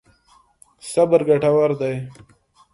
[0.91, 1.95] صبر ګټور دی.